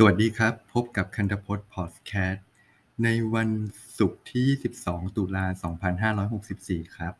[0.00, 2.46] สวัสดีครับ พบกับคันธพจน์พอดแคสต์
[3.04, 3.50] ในวัน
[3.98, 4.48] ศุกร์ที่
[4.80, 5.44] 22 ตุลา
[6.20, 7.14] 2564 ครับ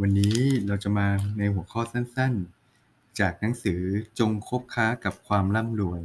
[0.00, 3.80] วันนี้เราจะมาในหัวข้อสั้นๆ จากหนังสือ
[4.18, 6.00] จงคบค้ากับความร่ำรวย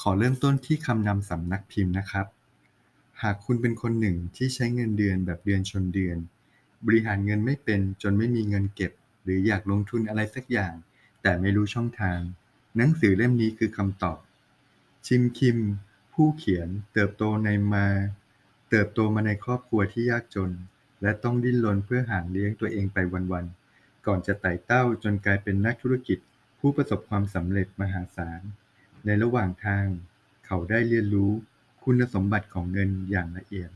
[0.00, 2.26] ขอเริ่มต้นที่คำนำสำนักพิมพ์นะครับ
[3.22, 6.18] หากคุณเป็นคนหนึ่งที่ใช้เงินเดือนแบบเดือนชนเดือน
[6.86, 8.92] บริหารเงินไม่เป็นจนไม่มีเงินเก็บ
[9.22, 10.74] หรืออยากลงทุนอะไรสักอย่าง
[11.22, 12.18] แต่ไม่รู้ช่องทาง
[12.76, 14.20] หนังสือเล่มนี้คือคำตอบ
[15.06, 15.58] ชิม คิม
[16.12, 17.86] ผู้เขียน เติบโตในมา
[18.70, 20.50] เติบโตมาในครอบครัวที่ยากจน
[21.02, 22.98] และต้องดิ้นรนเพื่อหาเลี้ยงตัวเองไป
[23.32, 23.44] วัน
[23.76, 26.18] ๆ ก่อนจะไต่เต้าจนกลายเป็นนักธุรกิจ
[26.58, 28.40] ผู้ประสบความสำเร็จมหาศาล
[29.04, 29.86] ในระหว่างทาง
[30.46, 31.32] เขาได้เรียนรู้
[31.82, 33.70] คุณสมบัติของเงินอย่างละเอียด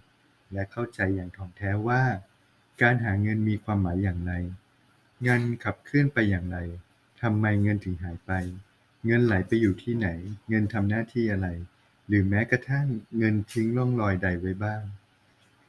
[0.52, 2.02] และเข้าใจอย่างถ่องแท้ว่า
[2.82, 4.32] การหาเงินมีความหมายอย่างไร
[5.22, 6.58] เงินขับเคลื่อนไปอย่างไร
[7.22, 8.32] ทำไมเงินถึงหายไป
[9.06, 10.08] เงินไหลไปอยู่ที่ไหน
[10.48, 11.48] เงินทำหน้าที่อะไร
[12.08, 12.86] หรือแม้กระทั่ง
[13.18, 14.82] เงินทิ้งร่องรอยใดไว้บ้าง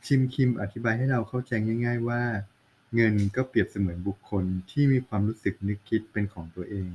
[0.05, 1.51] ชิมคิมอธิบายให้เราเข้าใจ
[1.85, 2.23] ง่าย ๆ ว่า
[2.95, 6.89] เงินก็เปรียบเสมือนบุคคลที่มีความรู้สึกนึกคิดเป็นของตัวเอง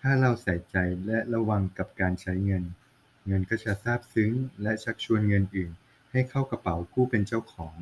[0.00, 0.76] ถ้าเราใส่ใจ
[1.06, 2.64] และระวังกับการใช้เงิน
[3.26, 4.32] เงินก็จะซาบซึ้ง
[4.62, 5.72] และชักชวนเงินอื่น
[6.12, 7.76] ให้เข้ากระเป๋าผู้เป็นเจ้าของ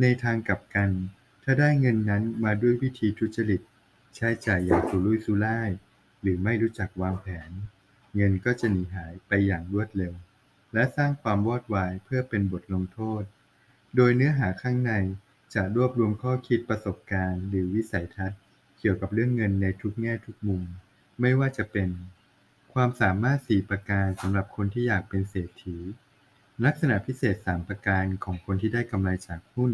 [0.00, 0.90] ในทางกลับกัน
[1.42, 3.60] ถ้าได้เงินนั้นมาด้วยวิธีทุจริต
[4.16, 5.70] ใช้จ่ายอย่างสุรุ่ยสุร่าย
[6.22, 7.50] หรือไม่รู้จักวางแผน
[8.16, 10.12] เงินก็จะหนีหายไปอย่างรวดเร็ว
[10.74, 13.22] และสร้างความวอดวายเพื่อเป็นบทลงโทษ
[13.96, 14.92] โดยเนื้อหาข้างใน
[15.54, 18.40] จะรวบรวมข้อคิดประสบการณ์ หรือวิสัยทัศน์
[18.78, 20.62] เกี่ยวกับเรื่องเงินในทุกแง่ทุกมุม
[21.20, 21.88] ไม่ว่าจะเป็น
[22.72, 25.76] ความสามารถ 4 ประการสำหรับคนที่อยากเป็นเศรษฐี
[26.64, 29.72] ลักษณะพิเศษ 3 ประการของคนที่ได้กำไรจากหุ้น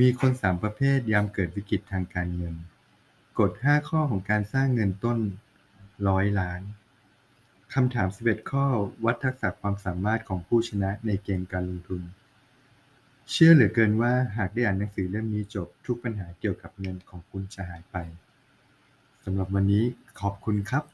[0.00, 2.54] มีคน 3 ประเภทยามเกิดวิกฤตทางการเงิน
[3.38, 5.18] กฎ 5 ข้อของการสร้างเงินต้น
[6.06, 6.62] ร้อยล้าน
[7.74, 8.64] คำถาม 11 ข้อ
[9.04, 12.02] วัดทักษะความสามารถของผู้ชนะในเกมการลงทุน
[13.30, 17.96] เชื่อเหลือเกินว่าหากได้อ่านหนังสือเล่มนี้จบทุกปัญหาเกี่ยวกับเงินของคุณจะหายไป
[19.24, 19.84] สำหรับวันนี้
[20.20, 20.84] ขอบคุณครับ